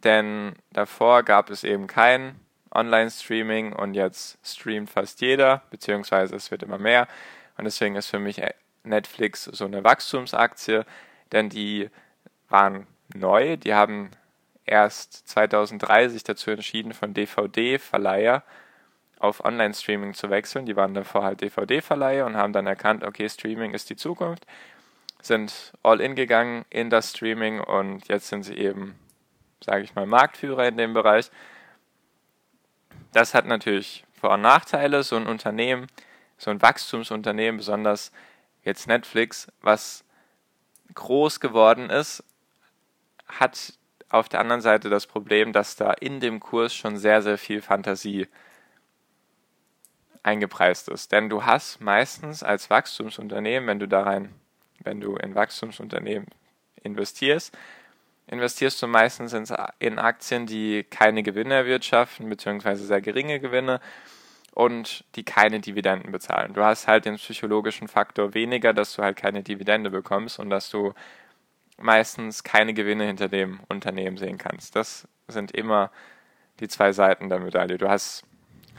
denn 0.04 0.54
davor 0.72 1.22
gab 1.22 1.50
es 1.50 1.64
eben 1.64 1.86
kein 1.86 2.38
Online-Streaming 2.74 3.72
und 3.72 3.94
jetzt 3.94 4.38
streamt 4.44 4.90
fast 4.90 5.20
jeder, 5.20 5.62
beziehungsweise 5.70 6.36
es 6.36 6.50
wird 6.50 6.62
immer 6.62 6.78
mehr. 6.78 7.08
Und 7.56 7.64
deswegen 7.64 7.96
ist 7.96 8.08
für 8.08 8.18
mich 8.18 8.40
Netflix 8.84 9.44
so 9.44 9.64
eine 9.64 9.82
Wachstumsaktie, 9.82 10.84
denn 11.32 11.48
die 11.48 11.90
waren 12.48 12.86
neu, 13.14 13.56
die 13.56 13.74
haben 13.74 14.10
erst 14.64 15.28
2003 15.28 16.08
sich 16.08 16.24
dazu 16.24 16.50
entschieden, 16.50 16.92
von 16.92 17.14
DVD-Verleiher 17.14 18.42
auf 19.26 19.44
Online-Streaming 19.44 20.14
zu 20.14 20.30
wechseln. 20.30 20.66
Die 20.66 20.76
waren 20.76 20.94
davor 20.94 21.24
halt 21.24 21.40
DVD-Verleiher 21.40 22.26
und 22.26 22.36
haben 22.36 22.52
dann 22.52 22.66
erkannt, 22.66 23.04
okay, 23.04 23.28
Streaming 23.28 23.74
ist 23.74 23.90
die 23.90 23.96
Zukunft, 23.96 24.46
sind 25.20 25.72
all 25.82 26.00
in 26.00 26.14
gegangen 26.14 26.64
in 26.70 26.90
das 26.90 27.10
Streaming 27.10 27.60
und 27.60 28.08
jetzt 28.08 28.28
sind 28.28 28.44
sie 28.44 28.56
eben, 28.56 28.98
sage 29.64 29.82
ich 29.82 29.94
mal, 29.94 30.06
Marktführer 30.06 30.68
in 30.68 30.76
dem 30.76 30.94
Bereich. 30.94 31.30
Das 33.12 33.34
hat 33.34 33.46
natürlich 33.46 34.04
Vor- 34.20 34.32
und 34.32 34.42
Nachteile. 34.42 35.02
So 35.02 35.16
ein 35.16 35.26
Unternehmen, 35.26 35.88
so 36.38 36.50
ein 36.50 36.62
Wachstumsunternehmen, 36.62 37.58
besonders 37.58 38.12
jetzt 38.62 38.88
Netflix, 38.88 39.48
was 39.62 40.04
groß 40.94 41.40
geworden 41.40 41.90
ist, 41.90 42.24
hat 43.26 43.74
auf 44.08 44.28
der 44.28 44.40
anderen 44.40 44.60
Seite 44.60 44.88
das 44.88 45.06
Problem, 45.06 45.52
dass 45.52 45.76
da 45.76 45.92
in 45.92 46.20
dem 46.20 46.40
Kurs 46.40 46.74
schon 46.74 46.96
sehr, 46.96 47.22
sehr 47.22 47.38
viel 47.38 47.60
Fantasie 47.60 48.28
eingepreist 50.26 50.88
ist. 50.88 51.12
Denn 51.12 51.28
du 51.28 51.44
hast 51.44 51.80
meistens 51.80 52.42
als 52.42 52.68
Wachstumsunternehmen, 52.68 53.68
wenn 53.68 53.78
du 53.78 53.86
da 53.86 54.02
rein, 54.02 54.34
wenn 54.82 55.00
du 55.00 55.16
in 55.16 55.34
Wachstumsunternehmen 55.34 56.26
investierst, 56.82 57.56
investierst 58.26 58.82
du 58.82 58.88
meistens 58.88 59.32
in 59.78 59.98
Aktien, 59.98 60.46
die 60.46 60.84
keine 60.84 61.22
Gewinne 61.22 61.54
erwirtschaften, 61.54 62.28
beziehungsweise 62.28 62.84
sehr 62.84 63.00
geringe 63.00 63.38
Gewinne 63.38 63.80
und 64.52 65.04
die 65.14 65.24
keine 65.24 65.60
Dividenden 65.60 66.10
bezahlen. 66.10 66.54
Du 66.54 66.64
hast 66.64 66.88
halt 66.88 67.04
den 67.04 67.16
psychologischen 67.16 67.88
Faktor 67.88 68.34
weniger, 68.34 68.72
dass 68.72 68.94
du 68.94 69.02
halt 69.02 69.16
keine 69.16 69.42
Dividende 69.42 69.90
bekommst 69.90 70.40
und 70.40 70.50
dass 70.50 70.70
du 70.70 70.92
meistens 71.78 72.42
keine 72.42 72.74
Gewinne 72.74 73.04
hinter 73.04 73.28
dem 73.28 73.60
Unternehmen 73.68 74.16
sehen 74.16 74.38
kannst. 74.38 74.74
Das 74.74 75.06
sind 75.28 75.52
immer 75.52 75.92
die 76.58 76.68
zwei 76.68 76.92
Seiten 76.92 77.28
der 77.28 77.38
Medaille. 77.38 77.78
Du 77.78 77.88
hast 77.88 78.24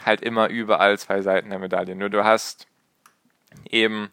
halt 0.05 0.21
immer 0.21 0.49
überall 0.49 0.97
zwei 0.97 1.21
Seiten 1.21 1.49
der 1.49 1.59
Medaille. 1.59 1.95
Nur 1.95 2.09
du 2.09 2.23
hast 2.23 2.67
eben 3.69 4.11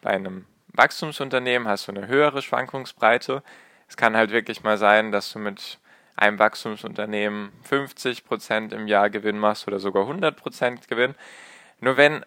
bei 0.00 0.10
einem 0.10 0.46
Wachstumsunternehmen 0.72 1.68
hast 1.68 1.88
du 1.88 1.92
eine 1.92 2.06
höhere 2.06 2.42
Schwankungsbreite. 2.42 3.42
Es 3.88 3.96
kann 3.96 4.16
halt 4.16 4.30
wirklich 4.30 4.62
mal 4.62 4.78
sein, 4.78 5.12
dass 5.12 5.32
du 5.32 5.38
mit 5.38 5.78
einem 6.16 6.38
Wachstumsunternehmen 6.38 7.52
50% 7.68 8.74
im 8.74 8.88
Jahr 8.88 9.10
Gewinn 9.10 9.38
machst 9.38 9.68
oder 9.68 9.78
sogar 9.78 10.08
100% 10.08 10.88
Gewinn. 10.88 11.14
Nur 11.80 11.96
wenn 11.96 12.24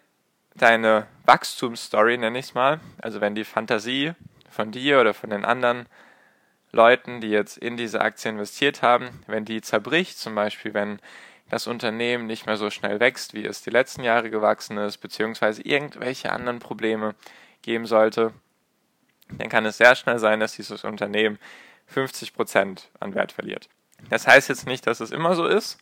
deine 0.54 1.06
Wachstumsstory, 1.24 2.18
nenne 2.18 2.38
ich 2.38 2.46
es 2.46 2.54
mal, 2.54 2.80
also 2.98 3.20
wenn 3.20 3.34
die 3.34 3.44
Fantasie 3.44 4.12
von 4.48 4.70
dir 4.70 5.00
oder 5.00 5.14
von 5.14 5.30
den 5.30 5.44
anderen 5.44 5.86
Leuten, 6.72 7.20
die 7.20 7.30
jetzt 7.30 7.56
in 7.56 7.76
diese 7.76 8.00
Aktie 8.00 8.30
investiert 8.30 8.82
haben, 8.82 9.22
wenn 9.26 9.44
die 9.44 9.60
zerbricht, 9.60 10.18
zum 10.18 10.34
Beispiel 10.34 10.74
wenn 10.74 11.00
das 11.50 11.66
Unternehmen 11.66 12.26
nicht 12.26 12.46
mehr 12.46 12.56
so 12.56 12.70
schnell 12.70 13.00
wächst, 13.00 13.34
wie 13.34 13.44
es 13.44 13.60
die 13.60 13.70
letzten 13.70 14.02
Jahre 14.02 14.30
gewachsen 14.30 14.78
ist, 14.78 14.98
beziehungsweise 14.98 15.62
irgendwelche 15.62 16.32
anderen 16.32 16.60
Probleme 16.60 17.14
geben 17.62 17.86
sollte, 17.86 18.32
dann 19.28 19.48
kann 19.48 19.66
es 19.66 19.76
sehr 19.76 19.94
schnell 19.96 20.18
sein, 20.18 20.40
dass 20.40 20.56
dieses 20.56 20.84
Unternehmen 20.84 21.38
50% 21.92 22.84
an 23.00 23.14
Wert 23.14 23.32
verliert. 23.32 23.68
Das 24.08 24.26
heißt 24.26 24.48
jetzt 24.48 24.66
nicht, 24.66 24.86
dass 24.86 25.00
es 25.00 25.10
immer 25.10 25.34
so 25.34 25.46
ist, 25.46 25.78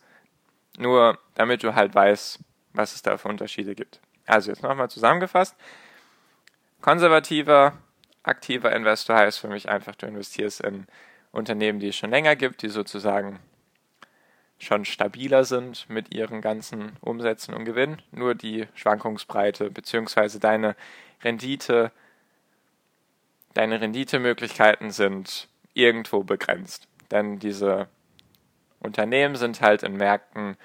nur 0.77 1.17
damit 1.35 1.63
du 1.63 1.75
halt 1.75 1.93
weißt, 1.93 2.39
was 2.73 2.95
es 2.95 3.01
da 3.01 3.17
für 3.17 3.27
Unterschiede 3.27 3.75
gibt. 3.75 3.99
Also 4.25 4.51
jetzt 4.51 4.63
nochmal 4.63 4.89
zusammengefasst. 4.89 5.55
Konservativer, 6.81 7.73
aktiver 8.23 8.75
Investor 8.75 9.15
heißt 9.15 9.39
für 9.39 9.47
mich 9.47 9.69
einfach, 9.69 9.95
du 9.95 10.07
investierst 10.07 10.61
in 10.61 10.87
Unternehmen, 11.31 11.79
die 11.79 11.89
es 11.89 11.95
schon 11.95 12.09
länger 12.09 12.35
gibt, 12.35 12.61
die 12.61 12.69
sozusagen 12.69 13.39
schon 14.59 14.85
stabiler 14.85 15.45
sind 15.45 15.89
mit 15.89 16.13
ihren 16.13 16.41
ganzen 16.41 16.97
Umsätzen 17.01 17.53
und 17.53 17.65
Gewinnen. 17.65 18.01
Nur 18.11 18.35
die 18.35 18.67
Schwankungsbreite 18.75 19.71
bzw. 19.71 20.37
deine 20.39 20.75
Rendite, 21.23 21.91
deine 23.53 23.81
Renditemöglichkeiten 23.81 24.91
sind 24.91 25.47
irgendwo 25.73 26.23
begrenzt. 26.23 26.87
Denn 27.09 27.39
diese 27.39 27.87
Unternehmen 28.79 29.35
sind 29.35 29.61
halt 29.61 29.83
in 29.83 29.97
Märkten, 29.97 30.57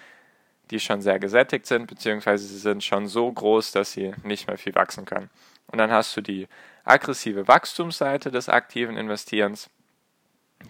die 0.70 0.80
schon 0.80 1.00
sehr 1.00 1.18
gesättigt 1.18 1.66
sind, 1.66 1.86
beziehungsweise 1.86 2.46
sie 2.46 2.58
sind 2.58 2.82
schon 2.82 3.06
so 3.06 3.30
groß, 3.30 3.72
dass 3.72 3.92
sie 3.92 4.12
nicht 4.22 4.48
mehr 4.48 4.58
viel 4.58 4.74
wachsen 4.74 5.04
können. 5.04 5.30
Und 5.68 5.78
dann 5.78 5.90
hast 5.90 6.16
du 6.16 6.20
die 6.20 6.48
aggressive 6.84 7.48
Wachstumsseite 7.48 8.30
des 8.30 8.48
aktiven 8.48 8.96
Investierens. 8.96 9.70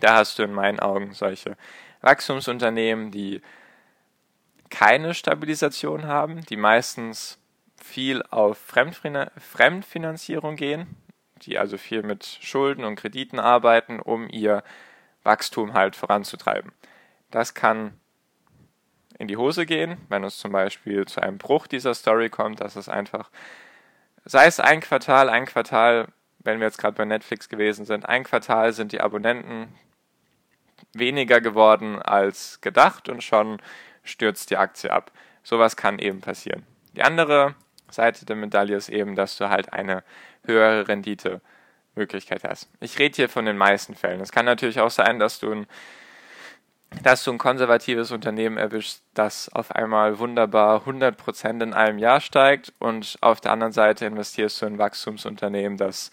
Da 0.01 0.17
hast 0.17 0.39
du 0.39 0.43
in 0.43 0.53
meinen 0.53 0.81
Augen 0.81 1.13
solche 1.15 1.57
Wachstumsunternehmen, 2.05 3.11
die 3.11 3.41
keine 4.71 5.15
Stabilisation 5.15 6.07
haben, 6.07 6.43
die 6.43 6.57
meistens 6.57 7.39
viel 7.83 8.23
auf 8.31 8.59
Fremdfinanzierung 8.59 10.57
gehen, 10.57 10.97
die 11.43 11.59
also 11.59 11.79
viel 11.79 12.03
mit 12.03 12.25
Schulden 12.41 12.85
und 12.85 12.97
Krediten 12.97 13.39
arbeiten, 13.39 14.01
um 14.01 14.29
ihr 14.29 14.63
Wachstum 15.23 15.75
halt 15.75 15.97
voranzutreiben. 15.97 16.73
Das 17.31 17.55
kann 17.55 17.99
in 19.19 19.29
die 19.29 19.37
Hose 19.37 19.65
gehen, 19.65 19.97
wenn 20.09 20.25
es 20.25 20.39
zum 20.39 20.53
Beispiel 20.53 21.07
zu 21.07 21.23
einem 21.23 21.39
Bruch 21.39 21.67
dieser 21.67 21.95
Story 21.95 22.29
kommt, 22.31 22.61
dass 22.61 22.77
es 22.77 22.89
einfach, 22.89 23.31
sei 24.25 24.47
es 24.47 24.61
ein 24.61 24.81
Quartal, 24.81 25.29
ein 25.29 25.47
Quartal, 25.47 26.09
wenn 26.41 26.59
wir 26.59 26.67
jetzt 26.67 26.79
gerade 26.79 26.97
bei 26.97 27.05
Netflix 27.05 27.49
gewesen 27.49 27.87
sind, 27.87 28.07
ein 28.07 28.25
Quartal 28.25 28.73
sind 28.73 28.93
die 28.93 29.01
Abonnenten 29.01 29.69
weniger 30.99 31.41
geworden 31.41 32.01
als 32.01 32.61
gedacht 32.61 33.09
und 33.09 33.23
schon 33.23 33.61
stürzt 34.03 34.51
die 34.51 34.57
Aktie 34.57 34.93
ab. 34.93 35.11
Sowas 35.43 35.77
kann 35.77 35.99
eben 35.99 36.21
passieren. 36.21 36.65
Die 36.97 37.03
andere 37.03 37.55
Seite 37.91 38.27
der 38.27 38.37
Medaille 38.37 38.77
ist 38.77 38.89
eben, 38.89 39.15
dass 39.15 39.37
du 39.37 39.49
halt 39.49 39.73
eine 39.73 40.03
höhere 40.45 40.89
Rendite-Möglichkeit 40.89 42.45
hast. 42.45 42.69
Ich 42.81 42.99
rede 42.99 43.17
hier 43.17 43.29
von 43.29 43.45
den 43.45 43.57
meisten 43.57 43.95
Fällen. 43.95 44.21
Es 44.21 44.33
kann 44.33 44.47
natürlich 44.47 44.81
auch 44.81 44.91
sein, 44.91 45.19
dass 45.19 45.39
du 45.39 45.51
ein 45.51 45.67
dass 47.03 47.25
du 47.25 47.33
ein 47.33 47.39
konservatives 47.39 48.13
Unternehmen 48.13 48.57
erwischst, 48.57 49.03
das 49.15 49.49
auf 49.49 49.73
einmal 49.73 50.19
wunderbar 50.19 50.87
100% 50.87 51.63
in 51.63 51.75
einem 51.75 51.99
Jahr 51.99 52.21
steigt 52.21 52.73
und 52.79 53.17
auf 53.21 53.41
der 53.41 53.53
anderen 53.53 53.73
Seite 53.73 54.07
investierst 54.07 54.63
du 54.63 54.67
in 54.67 54.75
ein 54.75 54.79
Wachstumsunternehmen, 54.79 55.77
das, 55.77 56.11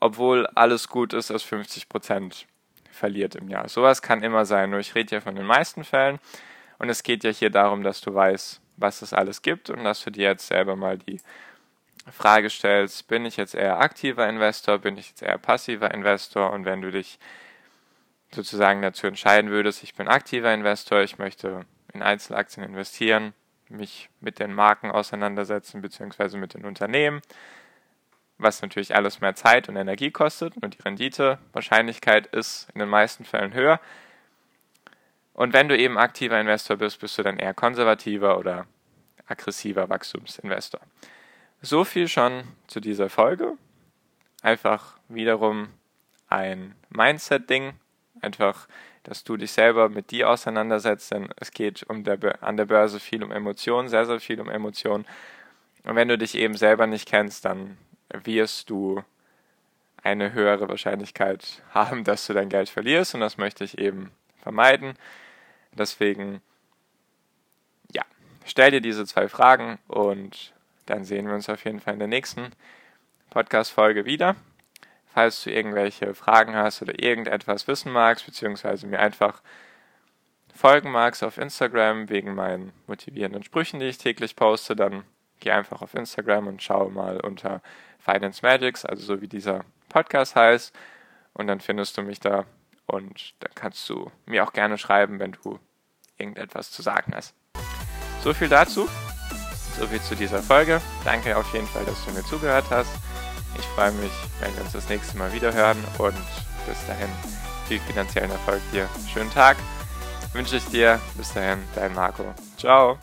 obwohl 0.00 0.46
alles 0.46 0.88
gut 0.88 1.12
ist, 1.12 1.30
aus 1.30 1.44
50% 1.44 2.46
verliert 2.90 3.34
im 3.34 3.48
Jahr. 3.48 3.68
Sowas 3.68 4.02
kann 4.02 4.22
immer 4.22 4.44
sein, 4.44 4.70
nur 4.70 4.80
ich 4.80 4.94
rede 4.94 5.16
ja 5.16 5.20
von 5.20 5.36
den 5.36 5.46
meisten 5.46 5.84
Fällen 5.84 6.18
und 6.78 6.88
es 6.88 7.02
geht 7.02 7.24
ja 7.24 7.30
hier 7.30 7.50
darum, 7.50 7.82
dass 7.82 8.00
du 8.00 8.14
weißt, 8.14 8.60
was 8.76 9.02
es 9.02 9.12
alles 9.12 9.42
gibt 9.42 9.70
und 9.70 9.84
dass 9.84 10.02
du 10.04 10.10
dir 10.10 10.28
jetzt 10.28 10.46
selber 10.46 10.76
mal 10.76 10.98
die 10.98 11.20
Frage 12.10 12.48
stellst, 12.48 13.08
bin 13.08 13.26
ich 13.26 13.36
jetzt 13.36 13.54
eher 13.54 13.78
aktiver 13.80 14.28
Investor, 14.28 14.78
bin 14.78 14.96
ich 14.96 15.10
jetzt 15.10 15.22
eher 15.22 15.38
passiver 15.38 15.92
Investor 15.92 16.52
und 16.52 16.64
wenn 16.64 16.80
du 16.80 16.90
dich 16.90 17.18
sozusagen 18.34 18.82
dazu 18.82 19.06
entscheiden 19.06 19.50
würdest, 19.50 19.82
ich 19.82 19.94
bin 19.94 20.08
aktiver 20.08 20.52
Investor, 20.52 21.02
ich 21.02 21.18
möchte 21.18 21.64
in 21.92 22.02
Einzelaktien 22.02 22.64
investieren, 22.64 23.34
mich 23.68 24.08
mit 24.20 24.38
den 24.38 24.54
Marken 24.54 24.90
auseinandersetzen, 24.90 25.80
beziehungsweise 25.82 26.38
mit 26.38 26.54
den 26.54 26.64
Unternehmen, 26.64 27.20
was 28.38 28.62
natürlich 28.62 28.94
alles 28.94 29.20
mehr 29.20 29.34
Zeit 29.34 29.68
und 29.68 29.76
Energie 29.76 30.10
kostet 30.10 30.56
und 30.56 30.78
die 30.78 30.82
Renditewahrscheinlichkeit 30.82 32.26
ist 32.26 32.68
in 32.74 32.80
den 32.80 32.88
meisten 32.88 33.24
Fällen 33.24 33.52
höher. 33.52 33.80
Und 35.34 35.52
wenn 35.52 35.68
du 35.68 35.76
eben 35.76 35.98
aktiver 35.98 36.40
Investor 36.40 36.76
bist, 36.76 37.00
bist 37.00 37.18
du 37.18 37.22
dann 37.22 37.38
eher 37.38 37.54
konservativer 37.54 38.38
oder 38.38 38.66
aggressiver 39.26 39.88
Wachstumsinvestor. 39.88 40.80
So 41.60 41.84
viel 41.84 42.08
schon 42.08 42.44
zu 42.66 42.80
dieser 42.80 43.10
Folge. 43.10 43.54
Einfach 44.42 44.98
wiederum 45.08 45.68
ein 46.28 46.74
Mindset-Ding, 46.90 47.74
Einfach, 48.20 48.68
dass 49.04 49.24
du 49.24 49.36
dich 49.36 49.52
selber 49.52 49.88
mit 49.88 50.10
dir 50.10 50.28
auseinandersetzt, 50.30 51.12
denn 51.12 51.28
es 51.36 51.50
geht 51.50 51.84
um 51.88 52.04
der, 52.04 52.42
an 52.42 52.56
der 52.56 52.66
Börse 52.66 53.00
viel 53.00 53.22
um 53.22 53.30
Emotionen, 53.30 53.88
sehr, 53.88 54.06
sehr 54.06 54.20
viel 54.20 54.40
um 54.40 54.48
Emotionen. 54.48 55.06
Und 55.84 55.96
wenn 55.96 56.08
du 56.08 56.18
dich 56.18 56.34
eben 56.34 56.54
selber 56.54 56.86
nicht 56.86 57.08
kennst, 57.08 57.44
dann 57.44 57.78
wirst 58.10 58.70
du 58.70 59.02
eine 60.02 60.32
höhere 60.32 60.68
Wahrscheinlichkeit 60.68 61.62
haben, 61.70 62.04
dass 62.04 62.26
du 62.26 62.32
dein 62.32 62.48
Geld 62.48 62.68
verlierst 62.68 63.14
und 63.14 63.20
das 63.20 63.36
möchte 63.36 63.64
ich 63.64 63.78
eben 63.78 64.10
vermeiden. 64.40 64.94
Deswegen, 65.72 66.40
ja, 67.92 68.02
stell 68.44 68.70
dir 68.70 68.80
diese 68.80 69.06
zwei 69.06 69.28
Fragen 69.28 69.78
und 69.88 70.52
dann 70.86 71.04
sehen 71.04 71.26
wir 71.26 71.34
uns 71.34 71.48
auf 71.48 71.64
jeden 71.64 71.80
Fall 71.80 71.94
in 71.94 71.98
der 71.98 72.08
nächsten 72.08 72.52
Podcast-Folge 73.30 74.04
wieder. 74.04 74.36
Falls 75.12 75.42
du 75.42 75.50
irgendwelche 75.50 76.14
Fragen 76.14 76.54
hast 76.54 76.80
oder 76.80 77.02
irgendetwas 77.02 77.66
wissen 77.66 77.92
magst, 77.92 78.24
beziehungsweise 78.24 78.86
mir 78.86 79.00
einfach 79.00 79.42
folgen 80.54 80.90
magst 80.90 81.22
auf 81.22 81.38
Instagram 81.38 82.08
wegen 82.08 82.34
meinen 82.34 82.72
motivierenden 82.86 83.42
Sprüchen, 83.42 83.80
die 83.80 83.86
ich 83.86 83.98
täglich 83.98 84.36
poste, 84.36 84.74
dann 84.74 85.04
geh 85.40 85.50
einfach 85.50 85.82
auf 85.82 85.94
Instagram 85.94 86.46
und 86.46 86.62
schau 86.62 86.88
mal 86.88 87.20
unter 87.20 87.60
Finance 87.98 88.40
Magics, 88.42 88.84
also 88.84 89.02
so 89.02 89.20
wie 89.20 89.28
dieser 89.28 89.64
Podcast 89.88 90.36
heißt. 90.36 90.74
Und 91.34 91.46
dann 91.46 91.60
findest 91.60 91.96
du 91.96 92.02
mich 92.02 92.20
da 92.20 92.44
und 92.86 93.34
dann 93.40 93.52
kannst 93.54 93.88
du 93.88 94.10
mir 94.26 94.44
auch 94.44 94.52
gerne 94.52 94.78
schreiben, 94.78 95.18
wenn 95.18 95.32
du 95.32 95.58
irgendetwas 96.16 96.70
zu 96.70 96.82
sagen 96.82 97.12
hast. 97.14 97.34
So 98.22 98.34
viel 98.34 98.48
dazu. 98.48 98.88
So 99.78 99.86
viel 99.86 100.00
zu 100.00 100.16
dieser 100.16 100.42
Folge. 100.42 100.80
Danke 101.04 101.36
auf 101.36 101.52
jeden 101.52 101.66
Fall, 101.68 101.84
dass 101.84 102.04
du 102.04 102.10
mir 102.12 102.24
zugehört 102.24 102.64
hast. 102.70 102.90
Ich 103.56 103.64
freue 103.66 103.92
mich, 103.92 104.12
wenn 104.40 104.54
wir 104.56 104.62
uns 104.62 104.72
das 104.72 104.88
nächste 104.88 105.16
Mal 105.16 105.32
wieder 105.32 105.52
hören 105.52 105.78
und 105.98 106.16
bis 106.66 106.84
dahin 106.86 107.08
viel 107.66 107.78
finanziellen 107.80 108.30
Erfolg 108.30 108.60
dir. 108.72 108.88
Schönen 109.12 109.30
Tag 109.30 109.56
wünsche 110.32 110.56
ich 110.56 110.64
dir. 110.66 111.00
Bis 111.16 111.32
dahin, 111.32 111.62
dein 111.74 111.94
Marco. 111.94 112.34
Ciao. 112.56 112.98